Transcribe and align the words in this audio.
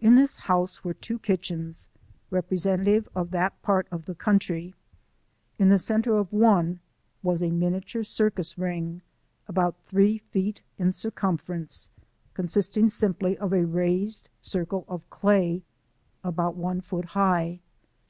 In 0.00 0.14
this 0.14 0.36
house 0.48 0.82
were 0.82 0.94
two 0.94 1.18
kitchens, 1.18 1.90
representative 2.30 3.10
of 3.14 3.30
that 3.32 3.60
part 3.60 3.86
of 3.90 4.06
the 4.06 4.14
country. 4.14 4.74
In 5.58 5.68
the 5.68 5.76
center 5.76 6.16
of 6.16 6.32
one 6.32 6.80
was 7.22 7.42
a 7.42 7.50
miniature 7.50 8.02
circus 8.02 8.56
ring 8.56 9.02
about 9.46 9.76
three 9.86 10.16
feet 10.16 10.62
in 10.78 10.92
circumference, 10.94 11.90
consisting 12.32 12.88
simply 12.88 13.36
of 13.36 13.52
a 13.52 13.66
raised 13.66 14.30
circle 14.40 14.86
of 14.88 15.02
clay 15.10 15.36
IN 15.36 15.44
MOTHER 15.44 15.46
NOAH'S 15.52 15.56
SHOES. 15.56 15.96
63 16.20 16.28
about 16.46 16.56
one 16.56 16.80
foot 16.80 17.04
high. 17.10 17.60